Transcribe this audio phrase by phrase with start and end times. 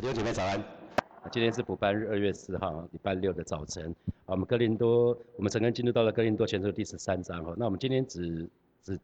[0.00, 0.62] 弟兄姐妹早安。
[1.32, 3.92] 今天是补班日，二月四号，礼拜六的早晨。
[4.26, 7.52] 啊，我们哥林多，我们整个进入到了哥林多前书第十三章哈。
[7.58, 8.48] 那我们今天只
[8.84, 8.96] 只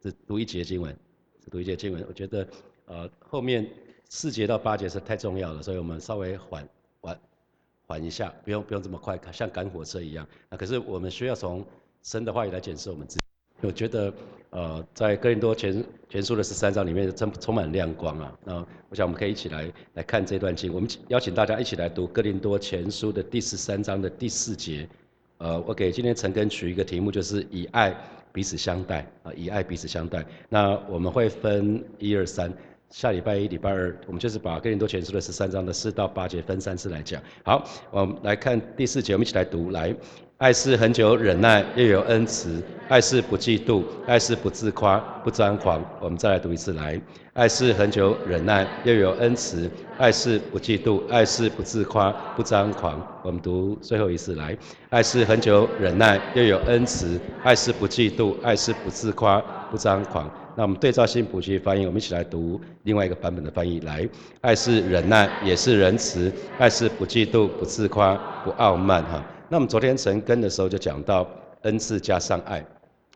[0.00, 0.96] 只读一节经文，
[1.42, 2.04] 只读一节经文。
[2.06, 2.46] 我觉得
[2.86, 3.68] 呃后面
[4.08, 6.68] 四节到八节是太重要了，所以我们稍微缓
[7.00, 7.18] 缓
[7.88, 10.24] 缓一下，不用不用这么快，像赶火车一样。
[10.48, 11.66] 那可是我们需要从
[12.04, 13.25] 神的话语来检视我们自己。
[13.62, 14.12] 我觉得，
[14.50, 18.38] 呃，在哥林多前前书的十三章里面，充充满亮光啊！
[18.44, 18.54] 那
[18.88, 20.72] 我想我们可以一起来来看这段经。
[20.72, 24.88] 我们邀请大家一起来读哥林多前书的第十三章的第四节。
[25.38, 27.94] 呃，我给今天陈根取一个题目，就是以爱
[28.32, 30.24] 彼此相待啊，以爱彼此相待。
[30.48, 32.52] 那我们会分一二三，
[32.90, 37.20] 下礼拜一、礼拜二，我们就是把哥林多前书的十三章的四到八节分三次来讲。
[37.42, 39.94] 好，我们来看第四节，我们一起来读来。
[40.38, 45.82] 爱是恒久忍耐，又有恩慈；爱是不嫉妒，爱是不自夸，不张狂。
[45.98, 47.00] 我们再来读一次，来，
[47.32, 53.00] 爱是恒久忍耐，又有恩慈；爱是不嫉妒，爱是不自夸，不张狂。
[53.22, 54.54] 我们读最后一次，来，
[54.90, 59.40] 爱是恒久忍耐，又有恩慈；爱是不嫉妒，爱是不自夸，
[59.70, 60.30] 不张狂。
[60.54, 64.06] 那我们对照新普及翻译，我们一起来读另外一个版本的翻译，来，
[64.42, 69.02] 爱是忍耐，也是仁慈；爱是不嫉妒，不自夸，不傲慢。
[69.04, 69.24] 哈。
[69.48, 71.28] 那我们昨天神根的时候就讲到
[71.62, 72.64] 恩赐加上爱，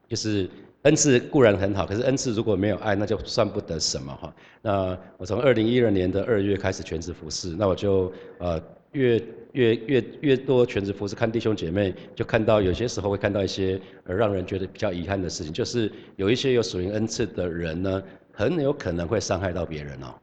[0.08, 0.48] 就是
[0.82, 4.34] 恩赐固然很好，可是恩赐如果没有爱，那就算不得什么哈。
[4.62, 8.60] 那我从二零一二年的二月开始全职服侍，那我就呃
[8.92, 9.22] 越
[9.52, 20.14] 越越越多全职服侍，看弟兄姐妹，就看到有些时候会看到一些呃让人觉得比较遗憾的事情，就是有一些有属灵恩赐的人呢，很有可能会伤害到别人哦。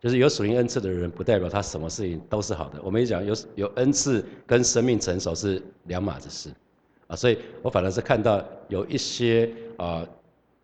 [0.00, 2.80] 就是有属灵恩赐的人，不代表他什么事情都是好的。
[2.82, 6.50] 我们也讲有有恩赐跟生命成熟是两码子事，
[7.06, 10.06] 啊，所以我反而是看到有一些啊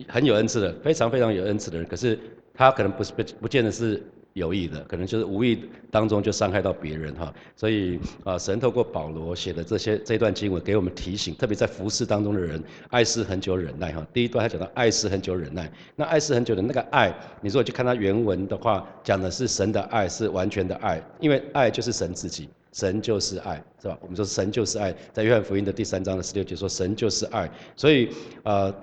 [0.08, 2.19] 很有恩赐的，非常非常有恩赐的人，可是
[2.55, 4.02] 他可能不是不不见得是。
[4.34, 14.07] 有意的，可能就是无意当中就伤害到别人哈，所以啊，神透过保罗写的这些这段经文给我们提醒，特别在服侍当中的人，爱是很久忍耐哈。
[14.12, 23.98] 第一段他讲到爱是很久忍耐，那爱是很久的那个爱，你如果去看他原文的话，讲的是神的爱是完全的爱，因为爱就是神自己，神就是爱，是吧？
[24.01, 28.08] 我们说神就是爱，在约翰福音的第三章的十六节说神就是爱，所以
[28.45, 28.74] 呃。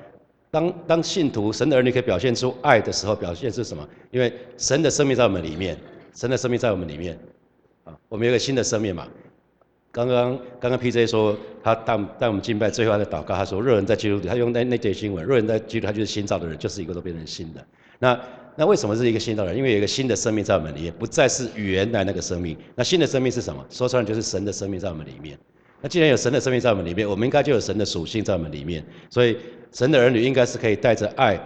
[0.51, 3.87] 当当信徒神的儿女可以表现出爱的时候，表现是什么？
[4.11, 5.77] 因为神的生命在我们里面，
[6.13, 7.17] 神的生命在我们里面，
[7.83, 9.07] 啊，我们有个新的生命嘛。
[9.91, 17.65] 刚刚刚刚 P J 说他带带我们敬拜，最后他的祷告，他说若人在基督里，他用那那节新闻，若人在基督，他就是新造的人，就是一个都变成新的。
[17.97, 18.19] 那
[18.55, 19.57] 那为什么是一个新造的人？
[19.57, 22.55] 因为有一个新的生命在我们里面，不再是原来那个生命。
[22.75, 23.65] 那新的生命是什么？
[23.69, 25.37] 说出来就是神的生命在我们里面。
[25.81, 28.83] 那既然有神的生命在我们里面，我们应该就有神的属性在我们里面。
[29.09, 29.37] 所以
[29.71, 31.39] 神的儿女应该是可以带着爱，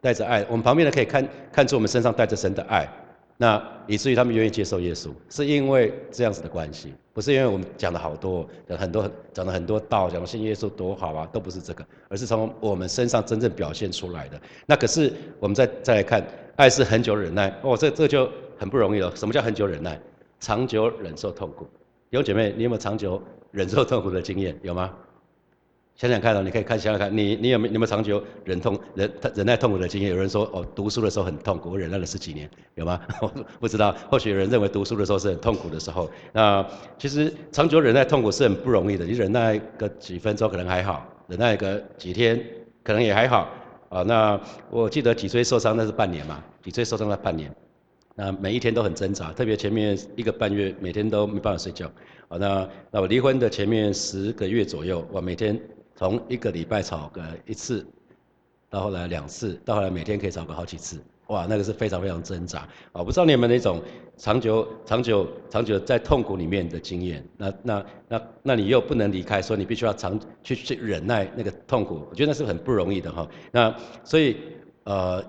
[0.00, 0.44] 带着爱。
[0.48, 2.88] 我们旁边的可以看看出我们身上带着神的爱，
[3.36, 14.40] 那以至于他们愿意接受耶稣，是因为这样子的关系，不是因为我们讲了好多，很多讲了很多道，讲信耶稣多好啊，都不是这个，而是从我们身上真正表现出来的。
[14.66, 16.24] 那可是我们再再来看，
[16.56, 19.14] 爱是很久忍耐，哦，这这就很不容易了。
[19.16, 19.98] 什么叫很久忍耐？
[20.38, 21.66] 长久忍受痛苦。
[22.10, 23.20] 有姐妹，你有没有长久？
[23.54, 24.90] 忍受痛苦的经验有吗？
[25.94, 30.10] 想想看哦，你可以看想想看，你你有没有没有长久忍痛忍忍耐痛苦的经验？
[30.10, 33.00] 有人说哦，读书的时候很痛苦，我忍耐了十几年，有吗？
[33.22, 33.28] 我
[33.60, 36.10] 不知道，或许有人认为读书的时候是很痛苦的时候。
[36.32, 36.66] 那
[36.98, 42.44] 其实长久忍耐痛苦是很不容易的，你忍耐个几分钟可能还好，忍耐个几天
[42.82, 43.48] 可能也还好。
[43.88, 47.54] 啊，那我记得脊椎受伤那是半年嘛，脊椎受伤了半年。
[48.16, 51.88] 那每一天都很挣扎，特别前面一个半月，每天都没办法睡觉。
[52.38, 55.60] 那那我离婚的前面十个月左右，我每天
[55.94, 57.86] 从一个礼拜吵个一次，
[58.68, 61.00] 到后来两次，到后来每天可以吵个好几次。
[61.28, 62.68] 哇，那个是非常非常挣扎。
[62.92, 63.80] 啊，不知道你有没有那种
[64.16, 67.26] 长久、长久、长久在痛苦里面的经验？
[67.36, 73.28] 那那那那你又不能离开，说你必须要长去去忍耐那个痛苦，我觉得那是很不容易的哈。
[73.50, 74.36] 那所以
[74.84, 75.24] 呃。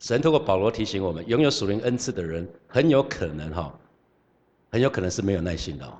[0.00, 3.74] 神透过保罗提醒我们，拥有属灵恩赐的人很有可能哈，
[4.70, 5.94] 很有可能是没有耐心的哦，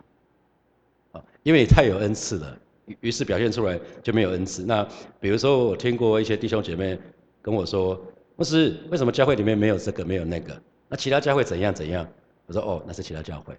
[1.44, 2.58] 因为太有恩赐了，
[3.00, 4.64] 于是表现出来就没有恩赐。
[4.64, 4.86] 那
[5.20, 6.98] 比如说我听过一些弟兄姐妹
[7.40, 8.00] 跟我说，
[8.34, 10.60] 牧师为什么教会里面没有这个没有那个？
[10.88, 12.04] 那其他教会怎样怎样？
[12.46, 13.56] 我说哦，那是其他教会，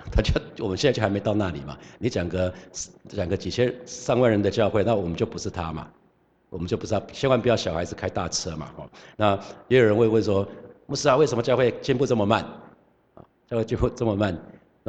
[0.12, 0.32] 他就
[0.64, 1.76] 我们现在就还没到那里嘛。
[1.98, 2.52] 你讲个
[3.08, 5.88] 讲个几千上万人的教会，那我们就不是他嘛。
[6.50, 8.90] 我们就不知道，千万不要小孩子开大车嘛，哈。
[9.16, 9.38] 那
[9.68, 10.48] 也有人会问说，
[10.86, 12.42] 牧师啊，为什么教会进步这么慢？
[13.46, 14.34] 教会进步这么慢，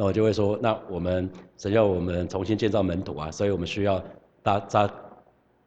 [0.00, 4.02] 那我就会说，那我们只要我们重新建造门徒啊，所以我们需要
[4.42, 4.90] 扎扎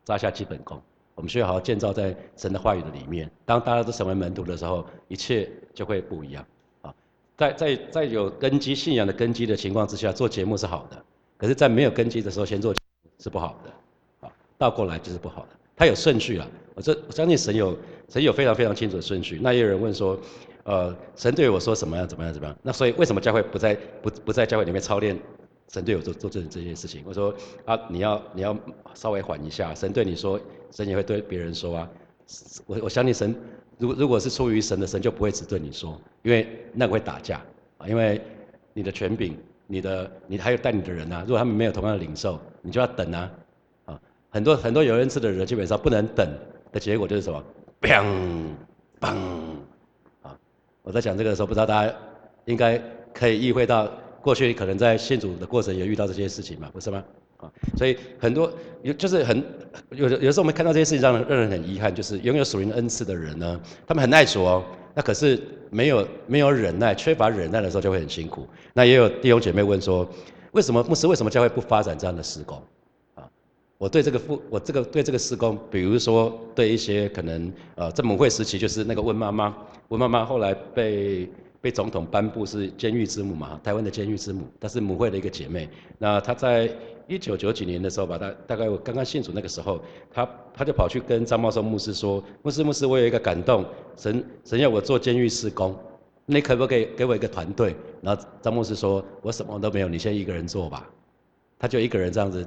[0.04, 0.82] 扎下基本功，
[1.14, 3.30] 我们需要好好建造在神的话语的里面。
[3.46, 6.44] 当大家都成为门徒的时候，一切就会不一样
[6.82, 6.92] 啊。
[7.38, 10.98] 在在在有根基信仰的根基的情况之下，做节目是好的；
[11.38, 12.74] 可是，在没有根基的时候，先做
[13.20, 15.50] 是不好的，啊，倒过来就是不好的。
[15.76, 17.78] 它有顺序了，我这我相信神有
[18.10, 19.40] 神有非常非常清楚的顺序。
[19.44, 20.18] 那也有人问说，
[20.64, 22.58] 呃，神对我说什么样怎么样怎么样？
[22.62, 25.18] 那所以为什么教会不在不不在教会里面操练
[25.68, 27.04] 神对我做做这这件事情？
[27.06, 27.34] 我说
[27.66, 28.56] 啊，你要你要
[28.94, 30.40] 稍微缓一下，神对你说，
[30.72, 31.90] 神也会对别人说啊。
[32.66, 33.36] 我我相信神。
[33.80, 37.42] 如如果是出于神的神就不会只对你说，因为那个会打架
[37.80, 38.22] 啊，因为
[38.72, 39.36] 你的权柄，
[39.66, 43.32] 你的你还有带你的人啊，如果他们没有同样的领受，你就要等啊，
[43.86, 44.00] 啊，
[44.30, 46.26] 很多很多有恩赐的人基本上不能等
[46.72, 47.44] 的结果就是什么，
[47.82, 48.54] 砰
[49.02, 49.08] 砰
[50.22, 50.38] 啊，
[50.84, 51.94] 我在讲这个的时候，不知道大家
[52.46, 52.80] 应该
[53.14, 53.90] 可以意会到，
[54.22, 57.04] 过去可能在信主的过程也遇到这些事情嘛，不是吗？
[57.38, 58.52] 啊所以很多
[58.84, 59.44] 有就是很
[59.90, 64.64] 有的有时候我们看到这些事情让人让人很遗憾，就是拥有属灵恩赐的人呢，他们很爱主哦，
[64.94, 68.48] 那可是没有没有忍耐，缺乏忍耐的时候就会很辛苦。
[68.74, 70.08] 那也有弟兄姐妹问说，
[70.52, 72.62] 为什么牧师为什么教会不发展这样的施工？
[73.78, 79.56] 我对这个父我这个对这个施工，比如说对一些可能呃在母会时期就是那个温妈妈，
[79.90, 81.30] 温妈妈后来被。
[81.64, 85.70] 被总统颁布是监狱之母嘛，台湾的监狱之母，她是母会的一个姐妹。
[85.98, 86.70] 那她在
[87.08, 89.82] 一九九几年的时候吧，大大概我刚刚信主那个时候，
[90.12, 93.64] 她她就跑去跟张茂松牧师说：“牧师牧师，我有一个感动，
[93.96, 95.74] 神神要我做监狱施工，
[96.26, 97.74] 你可不可以给我一个团队？”
[98.04, 100.86] 然后张牧师说：“我什么都没有，你先一个人做吧。”
[101.58, 102.46] 他就一个人这样子，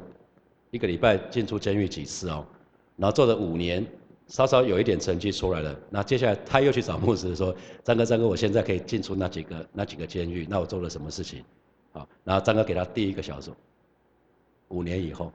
[0.77, 2.45] 一个礼拜进出监狱几次哦，
[2.97, 3.85] 然后做了五年。
[4.29, 11.45] 稍稍有一点成绩出来了，那接下来他又去找牧师说：“张哥，张哥，我现在可以进出那几个那几个监狱，那我做了什么事情？”
[11.95, 13.53] 好，然后张哥给他第一个小组。
[14.67, 15.31] 五年以后，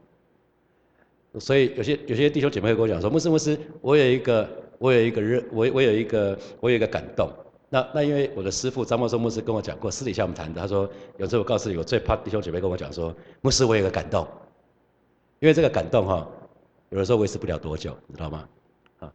[1.40, 7.32] 所以有些有些弟兄姐妹会跟我讲说：“牧师，牧师，我有一个我有一个热，我我有一个我有一个感动。
[7.70, 14.28] 那那因为我的师傅张茂松牧师跟我讲过，私底下我们谈的，他说有时候我告诉你，我最怕弟兄姐妹跟我讲说，牧师，我有一个感动，
[15.42, 16.28] 因为这个感动哈，
[16.90, 18.48] 有的时候维持不了多久，你知道吗？”
[19.00, 19.12] 啊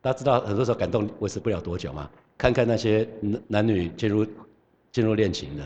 [0.00, 2.08] 大家知道，很多时候感动维持不了多久嘛。
[2.36, 4.26] 看看那些男男女进入
[4.92, 5.62] 进入恋情的，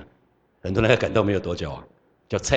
[0.63, 1.85] 很多人感动没有多久啊，
[2.29, 2.57] 就撤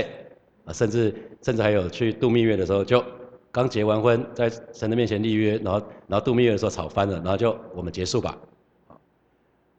[0.66, 3.04] 啊，甚至甚至还有去度蜜月的时候，就
[3.52, 8.38] 刚结完婚，在神的面前立约，然后然后度蜜月的时候吵翻了，然后就我们结束吧，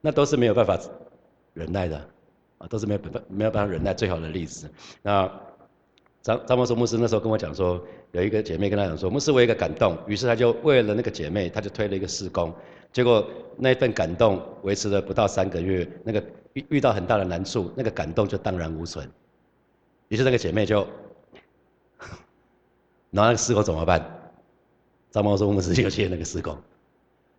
[0.01, 0.79] 那都是没有办法
[1.55, 1.97] 忍耐的
[2.59, 4.69] 啊，都是没有办没有办法忍耐最好的例子。
[5.03, 5.31] 那
[6.23, 7.85] 张张茂松牧师那时候跟我讲说。
[8.13, 12.53] 有一个姐妹跟他讲说，牧师我有一个感动，于是他就为了那个姐妹，他就推了一个施工，
[12.93, 13.27] 结果
[13.57, 16.23] 那份感动维持了不到三个月，那个
[16.53, 19.11] 遇遇到很大的难处，那个感动就荡然无存，
[20.09, 20.87] 于是那个姐妹就，
[23.13, 24.31] 然后那个施工怎么办？
[25.11, 26.53] 张茂说牧师就接那个施工，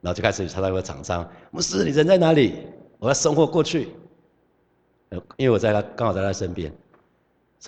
[0.01, 2.55] 然后就开始查到一个厂商，牧师你人在哪里？
[2.97, 3.89] 我要送货过去，
[5.37, 6.73] 因为我在他刚好在他身边，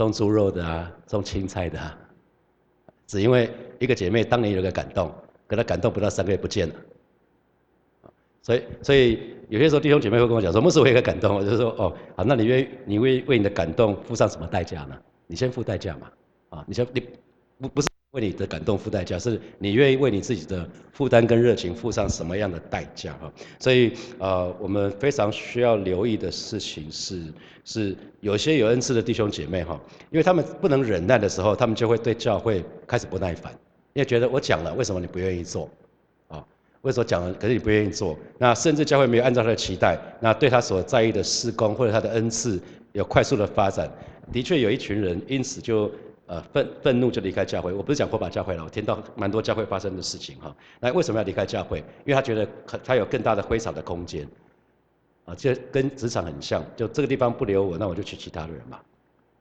[0.03, 1.97] 种猪肉的啊，种青菜的啊。
[3.07, 3.50] 只因为
[3.80, 5.13] 一个姐妹当年有个感动，
[5.47, 6.75] 可她感动不到三个月不见了，
[8.42, 14.97] 所以所以有些时候弟兄姐妹会跟我讲说，牧师我有个感动，我就说哦，好，那你愿你为为你的感动付上什么代价呢？
[15.27, 16.12] 你先付代价嘛，
[16.50, 17.00] 啊，你先你
[17.59, 17.94] 不不是。
[18.15, 23.29] 为你的感动付代价，是你愿意为你自己的负担跟热情付上什么样的代价哈？
[23.59, 27.25] 所以呃，我们非常需要留意的事情是，
[27.66, 29.78] 是有些有恩赐的弟兄姐妹哈，
[30.11, 33.51] 因为他们不能忍耐的时候，他们就会对教会开始不耐烦，
[33.92, 35.69] 因为觉得我讲了，为什么你不愿意做？
[36.30, 36.42] 啊，
[36.83, 38.18] 为什么讲了，可是你不愿意做？
[38.37, 42.57] 那甚至教会没有按照他的期待，那对他所在意的施工或者他的恩赐
[42.94, 43.92] 有快速的发展，
[44.31, 45.92] 的确有一群人因此就。
[46.27, 47.71] 呃，愤愤怒就离开教会。
[47.71, 50.55] 我不是讲火把教会了，我听到蛮多教会发生的事情哈。
[50.79, 51.79] 那为什么要离开教会？
[51.79, 52.47] 因为他觉得
[52.83, 54.27] 他有更大的挥洒的空间，
[55.25, 58.79] 啊，这跟职场很像，就这个地方不留我，那我就去其他的人嘛。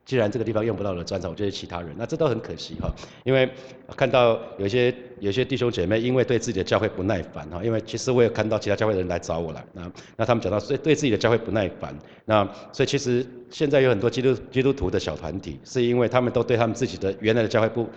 [0.05, 2.93] 既然这个地方用不到的专长，我就是其他人，那这都很可惜哈。
[3.25, 3.49] 因为
[3.97, 11.95] 看到有些有些弟兄姐妹因为对自己的教会不耐烦哈，因为其实我也看到其他教会的人来找我了，那那他们讲到对对自己的教会不耐烦，
[12.27, 17.89] 那所以其实现在有很多基督基督徒的小团体，是因为他们都对他们自己的原来的教会不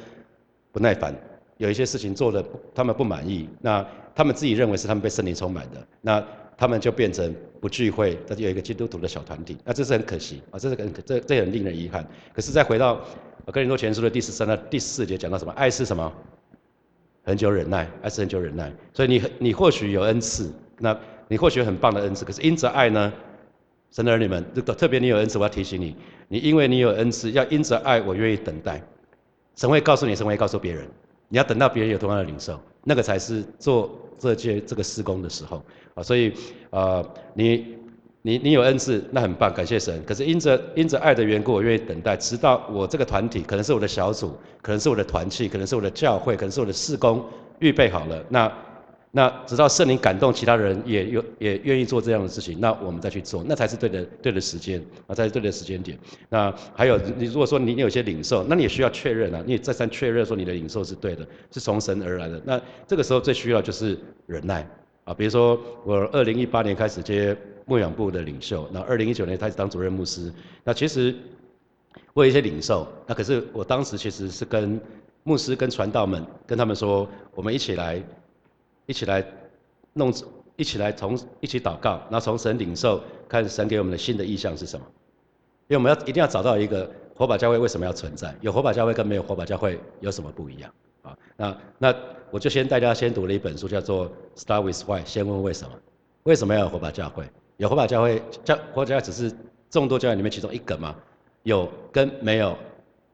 [0.72, 1.14] 不耐烦，
[1.58, 3.86] 有一些事情做的他们不满意，那
[4.16, 6.26] 他们自己认为是他们被圣灵充满的，那。
[6.58, 12.06] 他们就变成不聚会，那就有一个基督徒的小团体，那这是很可惜啊，这是很这这很令人遗憾。
[12.34, 12.96] 可是再回到
[13.52, 15.52] 《哥林多前书》的第十三到第四节，讲到什么？
[15.54, 16.12] 爱是什么？
[17.24, 18.74] 很久忍耐，爱是很久忍耐。
[18.94, 20.98] 所以你你或许有恩赐，那
[21.28, 23.14] 你或许很棒的恩赐，可是因着爱呢，
[23.92, 25.96] 神的儿女们，特别你有恩赐，我要提醒你，
[26.28, 28.82] 你因为你有恩赐，要因着爱，我愿意等待。
[29.56, 30.88] 神会告诉你，神会告诉别人，
[31.28, 35.64] 你要等到别人有同样的领受，那个才是做这些这个施工的时候。
[35.98, 36.32] 啊，所以，
[36.70, 37.76] 呃，你
[38.22, 40.02] 你你有恩赐，那很棒，感谢神。
[40.06, 47.26] 可是因着因着爱的缘故，我愿意等待，直到我这个团体，可能是我的小组，可能是我的团契，可能是我的教会，可能是我的事工
[47.60, 48.52] 预备好了，那。
[49.12, 55.98] 那直到圣灵感动其他人也有也愿意做这样的事情，那我们再去做，那才是对的对的时间啊，才是对的时间点。
[56.30, 62.40] 那还有你如果说你你有些领受，那你也需要确认啊，你也再三确认说你的领受是对的，是从神而来的。
[62.46, 64.68] 那这个时候最需要就是忍耐
[65.08, 65.14] 啊。
[65.14, 67.36] 比如说我二零一八年开始接
[67.66, 70.32] 牧养部的领袖，那二零一九年开始当主任牧师。
[70.64, 71.16] 那其实
[72.14, 74.80] 我有一些领受，那可是我当时其实是跟
[75.24, 78.04] 牧师跟传道们跟他们说，我们一起来。
[78.90, 79.22] 一起来
[79.92, 80.14] 弄，
[80.56, 84.86] 一起来从一起祷告，然后从神领受，看神给我们的新的意向是什么。
[85.68, 91.18] 因为我们要一定要找到一个火把教会为什么要存在，有火把教会跟没有火把教会有什么不一样啊？
[91.36, 91.96] 那那
[92.32, 95.74] 我就先带大家先读了一本书，叫做《Start with Why》，先问为什么？
[96.24, 97.30] 为什么要有火把教会？
[97.58, 99.32] 有火把教会教火把教会只是
[99.70, 100.96] 众多教会里面其中一个吗？
[101.44, 102.58] 有跟没有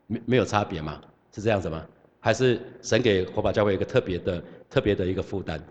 [0.08, 1.00] 没没有差别吗？
[1.32, 1.86] 是这样子吗？
[2.20, 4.42] 还是神给火把教会一个特别的？
[4.70, 5.62] 特别的一个负担，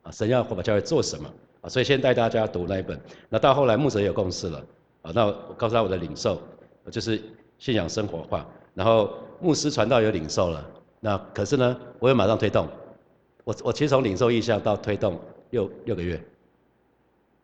[0.00, 1.30] 啊，神要火把教会做什么
[1.60, 1.68] 啊？
[1.68, 2.98] 所以先带大家读那一本。
[3.28, 4.58] 那到后来牧者有共识了，
[5.02, 6.40] 啊，那我告诉他我的领受，
[6.90, 7.20] 就是
[7.58, 8.46] 信仰生活化。
[8.72, 10.66] 然后牧师传道有领受了，
[11.00, 12.68] 那可是呢，我又马上推动。
[13.44, 15.18] 我我其实从领受意向到推动
[15.50, 16.20] 六六个月。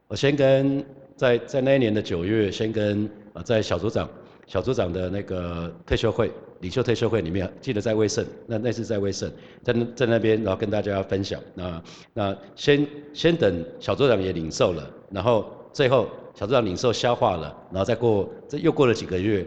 [0.08, 0.84] 我先跟
[1.16, 4.08] 在在那一年的九月，先跟啊在小组长
[4.46, 6.30] 小组长的那个退休会。
[6.60, 9.30] 领袖退休会里面，记得在威盛，那那次在威盛，
[9.62, 11.38] 在在那边，然后跟大家分享。
[11.52, 11.82] 那
[12.14, 15.44] 那先先等小组长也领受了，然后
[15.74, 19.46] 最后小组长领受消化了，然后再过这又过了几个月，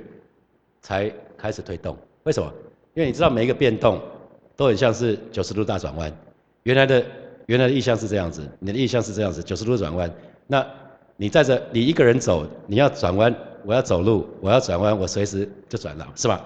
[0.81, 1.97] 才开始推动。
[2.21, 2.53] 为什么？
[2.97, 4.01] 因为你知道每一个变动
[4.55, 6.11] 都很像是九十度大转弯。
[6.63, 7.05] 原来的
[7.45, 10.11] 原来的意向是这样子，你的意向是这样子，九十度转弯。
[10.47, 10.65] 那
[11.15, 16.43] 你在这，你一个人走，你要转弯，我要走路，我要转弯，我随时就转了，是吧？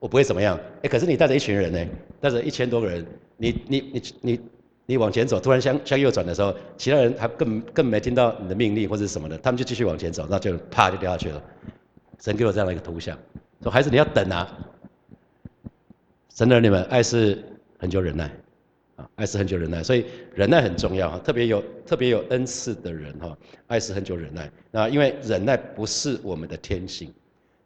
[0.00, 1.86] 我不会怎么样，哎，可是你带着一群人呢，
[2.20, 4.40] 带着一千多个人，你你你你
[4.86, 11.40] 你往前走，突然向向右转的时候，其他人还更更没听到你的命令或者什么的，他们就继续往前走，那就啪就掉下去了。
[12.18, 13.16] 神给我这样的一个图像，
[13.62, 14.48] 说孩子你要等啊，
[16.40, 17.38] 神的你们爱是
[17.78, 18.24] 很久忍耐，
[18.96, 27.12] 啊，爱是很久忍耐，所以忍耐很重要啊，特别有特别有恩赐的人哈，爱是很久忍耐，那因为忍耐不是我们的天性，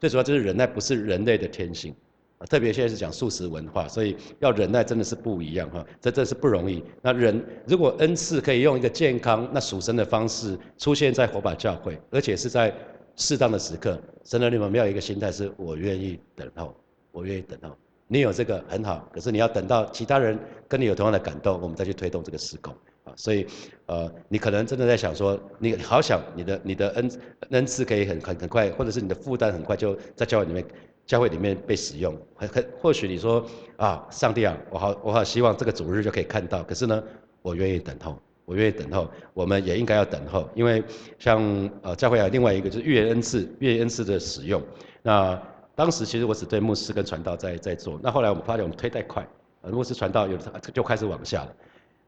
[0.00, 1.94] 最主要就是忍耐不是人类的天性
[2.38, 2.42] 啊。
[2.46, 6.82] 特别现在是讲素食文化，所以要忍耐真的是不一样哈，这真是不容易。
[7.00, 12.74] 那人如果恩赐可以用一个健康、那属神的方式出现在火把教会，而且是在
[13.14, 16.74] 适当的时刻，神的你们要有一个心态是：我愿意等候，
[17.12, 17.76] 我愿意等候。
[18.06, 23.12] 你有这个很好，可是你要等到其他人跟你有同样的感动，我们再去推动这个施工啊。
[23.16, 23.46] 所以
[23.86, 27.10] 呃，你可能真的在想说，你好想你的你的恩
[27.50, 30.64] 恩赐可以很很很快，或者是你的负担很快就在教会里面。
[31.06, 33.44] 教会里面被使用，很很或许你说
[33.76, 37.04] 啊，上帝啊，我好我好希望这个主日就可以看到，可是呢，
[37.42, 40.82] 我愿意等候，我愿意等候，我们也应该要等候，因为
[41.18, 44.62] 像呃教会有另外一个就是预言恩赐，预言恩赐的使用。
[45.02, 45.38] 那
[45.74, 49.26] 当时其实我只对牧师跟传道在在做，那后来我们发现我们推太快，
[49.62, 50.38] 呃牧师传道有
[50.72, 51.52] 就开始往下了。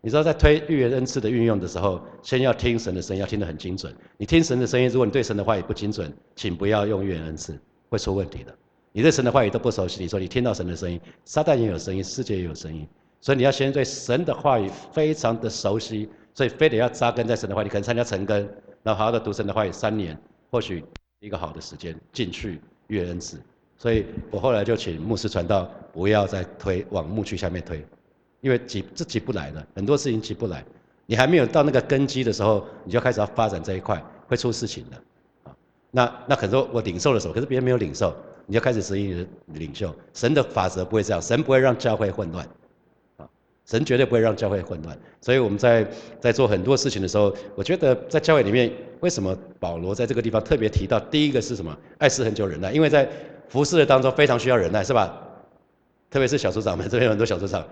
[0.00, 3.92] 你知道在推预言恩赐的运用的时候，先要听神的声音，要听得很精准。
[4.18, 7.58] 你听神的声音，如果你对神的话语不精准，请不要用预言恩赐，
[7.88, 8.54] 会出问题的。
[8.92, 12.86] 你对神的话语都不熟悉，你说你听到神的声音，撒旦也有声音，世界也有声音，
[13.20, 18.48] 所以你要先对神的话语非常的熟悉，所以非得要扎根在神的话语，可能参加成根，
[18.84, 20.16] 然后好好的读神的话语三年，
[20.52, 20.84] 或许
[21.18, 23.40] 一个好的时间进去越恩赐。
[23.78, 27.84] 所以我后来就请牧师传道，不要再推往牧区下面推，
[28.40, 30.64] 因为急这急不来的，很多事情急不来，
[31.06, 34.96] 你还没有到那个根基的时候，你就开始要发展这一块，会出事情的。
[35.50, 35.56] 啊，
[35.90, 38.14] 那那很多我领受的时候，可是别人没有领受。
[38.48, 42.48] 你就开始实行你的领袖，神的法则不会这样，神不会让教会混乱，
[43.16, 43.28] 啊，
[43.64, 44.96] 神绝对不会让教会混乱。
[45.20, 45.84] 所以我们在
[46.20, 51.76] 在做很多事情的时候，我觉得在教会里面，为什么保罗在这个地方特别提到第一个是什么？
[51.98, 53.08] 爱是很久忍耐，因为在
[53.48, 55.22] 服侍的当中非常需要忍耐，是吧？
[56.10, 57.64] 特别是小组长们，这边有很多小组长。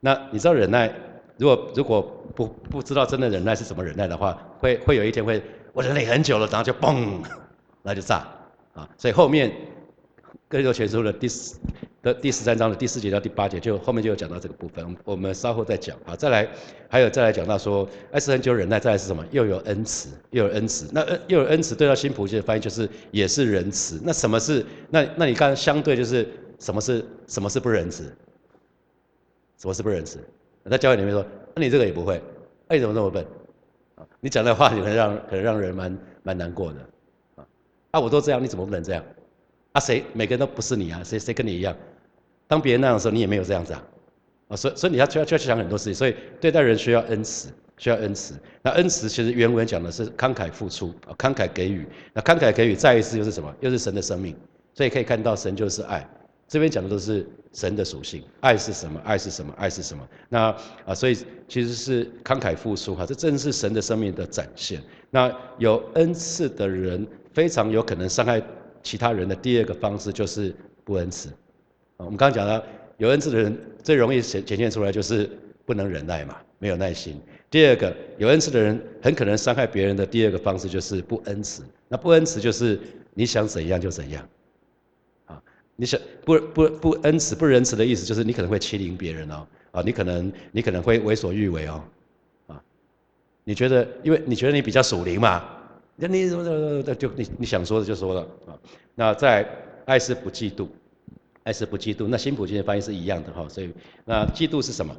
[0.00, 0.92] 那你知道忍耐，
[1.36, 2.02] 如果如果
[2.34, 5.42] 不不知道真的忍耐是怎么忍耐的话，会会有一天会
[5.72, 7.22] 我忍耐很久了，然后就嘣，
[7.82, 8.26] 那就炸。
[8.74, 9.50] 啊，所以后面
[10.48, 11.58] 《更多前书》的第四
[12.02, 15.96] 的第十三章的第四节到第八节，就后面就有讲到这个部分，我们稍后再讲。
[16.04, 16.48] 好，再来，
[16.88, 19.24] 还有再来讲到说，爱是很久忍耐，再来是什么？
[19.30, 20.88] 又有恩慈，又有恩慈。
[20.92, 24.00] 那恩又有恩慈，对到新普世的翻译就是也是仁慈。
[24.02, 24.66] 那什么是？
[24.90, 26.26] 那那你看相对就是
[26.58, 28.04] 什么是什么是不仁慈？
[29.58, 30.18] 什么是不仁慈？
[30.68, 32.20] 在教会里面说，那你这个也不会，
[32.66, 33.24] 那你怎么这么笨？
[34.18, 36.78] 你讲的话可能让可能让人蛮蛮难过的，
[37.36, 37.46] 啊，
[37.92, 39.04] 啊我都这样，你怎么不能这样？
[39.70, 41.74] 啊谁每个人都不是你啊，谁谁跟你一样？
[42.52, 43.82] 当别人那样的时候，你也没有这样子啊，
[44.48, 48.34] 啊所以所以你要要要去想很多事情，所以对待人需要恩慈，需要恩慈。
[48.60, 51.86] 那恩慈其实原文讲的是慷慨付出啊，慷慨给予。
[52.12, 53.50] 那慷慨给予再一次又是什么？
[53.60, 54.36] 又是神的生命，
[54.74, 56.06] 所以可以看到神就是爱。
[56.46, 59.00] 这边讲的都是神的属性，爱是什么？
[59.02, 59.54] 爱是什么？
[59.56, 60.06] 爱是什么？
[60.28, 60.54] 那
[60.84, 61.16] 啊，所以
[61.48, 64.78] 其实是慷慨付出哈，这正是神的生命的展现。
[65.08, 68.42] 那有恩赐的人，非常有可能伤害
[68.82, 70.54] 其他人的第二个方式就是
[70.84, 71.30] 不恩慈。
[72.04, 72.64] 我们刚刚讲了，
[72.98, 75.28] 有恩赐的人最容易显显现出来就是
[75.64, 77.20] 不能忍耐嘛，没有耐心。
[77.50, 81.62] 第二个，有恩赐的人很可能伤害别人的第二个方式就是不恩慈。
[81.88, 82.80] 那不恩慈就是
[83.14, 84.26] 你想怎样就怎样。
[85.26, 85.42] 啊
[85.76, 91.82] 你想不不不恩慈不仁慈的意思，就是你可能会欺凌别人哦，啊，你可能你可能会为所欲为哦，
[92.46, 92.62] 啊，
[93.44, 95.44] 你觉得因为你觉得你比较属灵嘛，
[95.96, 98.56] 那你怎么怎么就你你想说的就说了啊，
[98.94, 99.46] 那在
[99.86, 100.68] 爱是不嫉妒，
[101.44, 103.72] 爱是不嫉妒，那新普金的翻译是一样的哈，所以
[104.04, 104.96] 那嫉妒是什么？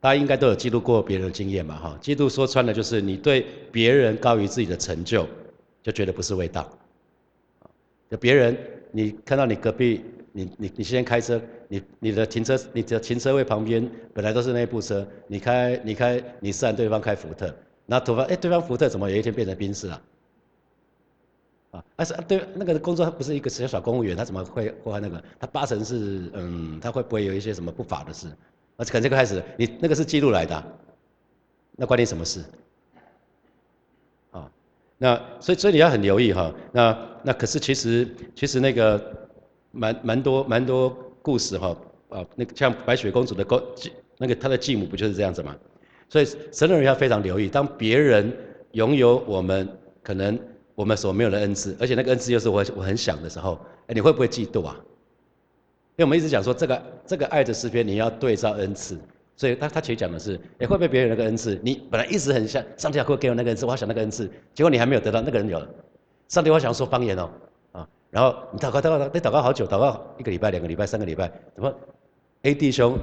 [0.00, 5.26] 大家应该都有嫉妒过别人的经验嘛哈，嫉妒说穿了就是你对别人高于自己的成就，
[5.82, 6.68] 就觉得不是味道，
[8.10, 8.56] 就别人。
[8.90, 10.00] 你看到你隔壁，
[10.32, 17.54] 你你你先开车，你你的停车你的停车位旁边本来都是那部车，你开你开你是按对方开福特，
[17.84, 19.94] 那对方哎对方福特怎么有一天变成宾士了？
[19.94, 20.02] 啊，
[21.70, 25.22] 啊但是对那个工作他不是一个小小公务员，他怎么会破坏那个？
[25.38, 28.28] 他八成是嗯，他会不会有一些什么不法的事？
[28.76, 30.64] 那可能就开始你那个是记录来的，
[31.76, 32.44] 那关你什么事？
[34.30, 34.50] 啊，
[34.96, 37.08] 那所以所以你要很留意哈，那。
[37.24, 39.28] 那可是其实其实那个
[39.72, 41.76] 蛮蛮多蛮多故事哈
[42.10, 45.54] 啊，那个像白雪公主的公继那个她的继母不就是这样子吗？
[46.08, 48.32] 所以神的人要非常留意，当别人
[48.70, 49.68] 拥有我们
[50.00, 50.38] 可能
[50.78, 54.76] 我们所没有的恩赐，而且那个恩赐又是我我很想的时候，哎，你会不会嫉妒啊？
[55.96, 58.96] 因为我们一直讲说这个这个爱的诗篇你要对照恩赐，
[59.34, 65.68] 所以他他其实讲的是，哎，会不会别人有那个恩赐，你本来一直很想上帝会给我那个恩赐，我想那个恩赐，结果你还没有得到，那个人有了。
[66.28, 67.28] 上帝，我想说方言哦，
[67.72, 71.74] 啊，然后你祷告祷告，你祷告好久，祷告一个礼拜、两个礼拜、三个礼拜，怎么
[72.42, 72.96] A 弟兄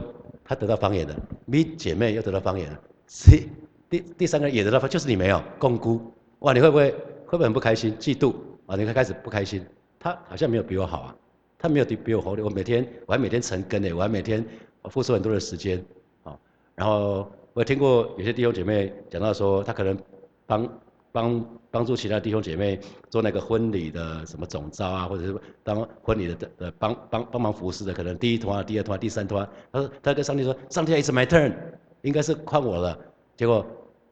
[0.45, 1.15] 他得到方言了
[1.51, 3.49] ，B 姐妹又得到方言了，C
[3.89, 5.99] 第第三个也得到方，就是你没有，共辜，
[6.39, 8.33] 哇，你会不会会不会很不开心、嫉妒？
[8.65, 8.75] 啊？
[8.75, 9.65] 你会开始不开心，
[9.99, 11.15] 他好像没有比我好啊，
[11.57, 14.45] 他没有比比我好，我每天我还每天成根呢，我还每天
[14.89, 15.83] 付出很多的时间，
[16.23, 16.37] 啊，
[16.75, 19.97] 然后我听过有些弟兄姐妹讲到说，他可能
[20.45, 20.69] 帮。
[21.15, 22.77] 帮帮助其他弟兄姐妹
[23.09, 25.33] 做那个婚礼的什么总招啊，或者是
[25.63, 31.53] 当婚礼的的帮帮帮忙服侍的，可能第一团、第二团、第三团，他说他跟上帝说，上帝，It's my turn，
[32.01, 32.99] 应该是换我了，
[33.37, 33.65] 结果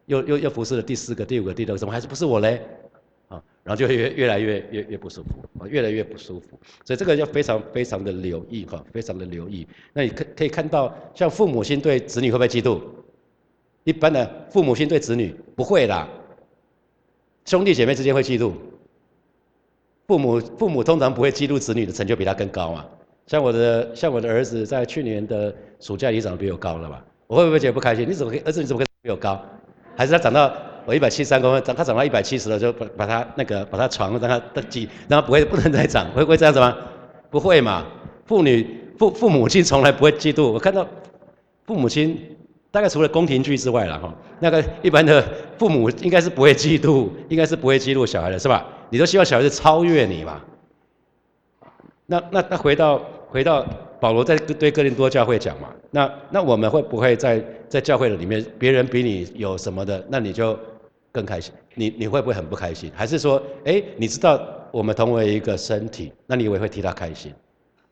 [0.05, 2.65] 又又又服侍了第四个、第五个、第六个，怎么还是不是我嘞？
[3.33, 9.67] 啊，然后就越越来越越越不舒服，啊，越来越不舒服，所以这个要非常非常的留意哈，非常的留意。
[9.93, 12.79] 那你可可以看到，像父母亲对子女会不会嫉妒？
[13.83, 16.07] 一般的父母亲对子女不会啦。
[17.45, 18.53] 兄弟姐妹之间会嫉妒，
[20.07, 22.85] 父母父母通常不会嫉妒子女的成就比他更高嘛？
[23.27, 27.05] 像我的像我的儿子在去年的暑假也长得比我高了吧？
[27.27, 28.07] 我会不会觉得不开心？
[28.07, 29.41] 你怎么可以儿子你怎么可以比我高？
[29.95, 36.75] 还是他长到我一百七十三公分，长他长到一百七十了就把把他那个把他床让他的挤，让他不会不能再长，会不会这样子吗？
[37.29, 37.85] 不会嘛？
[38.25, 38.65] 父女
[38.97, 40.87] 父父母亲从来不会嫉妒，我看到
[41.65, 42.29] 父母亲。
[42.73, 45.23] 大概除了宫廷剧之外了哈，那个一般的
[45.59, 48.65] 父母应该是不会嫉妒，应该是不会嫉妒小孩的是吧？
[48.89, 50.41] 你都希望小孩子超越你嘛？
[52.07, 53.63] 那那那回到回到
[53.99, 60.57] 保罗在对哥林多教会讲嘛，那那我们会不会在在教会的里面，别人比你有什么的，那你就
[61.13, 61.53] 更开心？
[61.75, 62.91] 你你会不会很不开心？
[62.95, 67.31] 还是说，哎，你知道我们同为一个身体，那你以为会替他开心？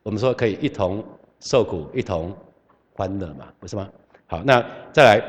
[0.01, 1.05] 我们说可以一同
[1.39, 2.35] 受苦，一同
[2.93, 3.87] 欢乐嘛，不是吗？
[4.25, 5.23] 好，那再来，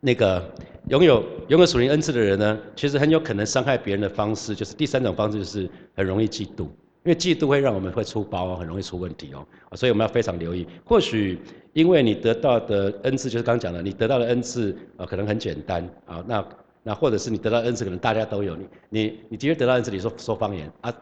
[0.00, 0.42] 那个
[0.88, 10.66] 拥有拥有属灵恩赐的人呢，其实很有可能伤害别人的方式，就是第三种方式，就是很容易嫉妒，因为嫉妒会让我们会出包，很容易出问题哦，所以我们要非常留意。
[10.84, 11.38] 或许
[11.72, 16.46] 因为你得到的恩赐，就是刚刚讲的，你得到的恩赐啊，可能很简单啊，那
[16.86, 20.94] 那或者是你得到恩赐，可能大家都有，你你你今天得到恩赐，你说说方言啊，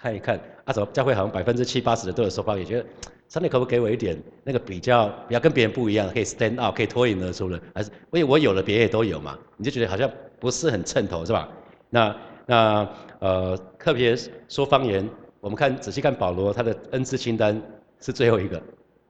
[0.00, 2.84] 看一看啊，怎么教会好像百分之七八十的都有说方言，觉得。
[3.28, 9.38] 上帝可不可以给我一点那个比较，比较跟别人不一样，可以 stand out，可以脱颖而出的，还是因为我有了，别人也都有嘛？
[9.56, 11.48] 你就觉得好像不是很衬头，是吧？
[11.88, 12.88] 那那
[13.20, 14.14] 呃，特别
[14.48, 15.08] 说方言，
[15.40, 17.58] 我们看仔细看保罗他的恩赐清单
[18.00, 18.62] 是最后一个，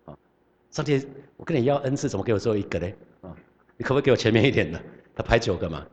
[0.04, 0.14] 啊，
[0.70, 1.04] 上帝，
[1.36, 2.92] 我跟你要恩赐，怎么给我最后一个呢？
[3.22, 3.34] 啊，
[3.76, 4.80] 你可不可以给我前面一点的？
[5.16, 5.84] 他排九个嘛。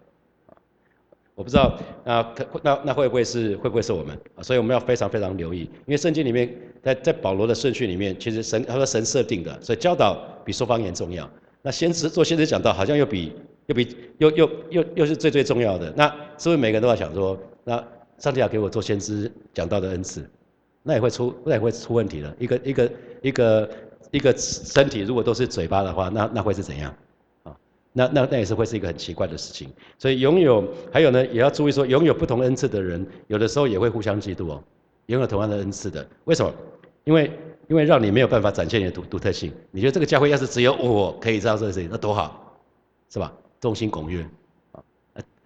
[1.40, 4.20] 我不知道，那可那那会不会是会不会是我们？
[4.42, 11.30] 所以我们要非常非常留意，因为圣经里面在在保罗的顺序里面，其实神他说神设定的，所以教导比说方言重要。
[11.62, 13.32] 那先知做先知讲道，好像又比
[13.68, 15.90] 又比又又又又是最最重要的。
[15.96, 17.82] 那是不是每个人都要想说，那
[18.18, 20.30] 上帝要给我做先知讲道的恩赐，
[20.84, 22.36] 那也会出那也会出问题的。
[22.38, 23.70] 一个一个一个
[24.12, 26.94] 一个身体如果都是嘴巴的话，那那会是怎样？
[27.92, 34.64] 那那那也是会是一个很奇怪的事情，所以拥有还有呢，也要注意说，拥有不同恩赐的人，有的时候也会互相嫉妒哦。
[35.08, 36.54] 拥有同样的恩赐的，为什么？
[37.04, 37.32] 因为
[37.68, 39.52] 因为让你没有办法展现你的独独特性。
[39.72, 42.62] 你觉得这个教会要是只有我可以这样做事情，那多好，
[43.10, 43.34] 是吧？
[43.60, 44.24] 众星拱月
[44.72, 44.84] 啊！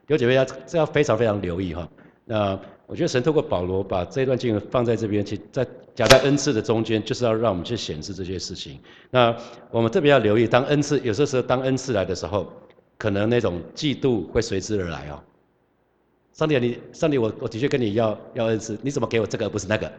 [0.07, 1.87] 有姐妹要这要非常非常留意哈。
[2.25, 2.59] 那
[2.93, 8.79] 我觉得神透过保罗把这段经文放在这边，其在夹在恩赐的中间，就是要让我们去显示这些事情。
[9.09, 9.35] 那
[9.71, 12.53] 我们特别要留意，当恩赐有些时候当恩赐来的时候，
[12.99, 15.19] 可能那种嫉妒会随之而来哦。
[16.33, 19.91] 上帝，你上帝，我我的确跟你要要恩赐，你怎么给我这个而不是那个？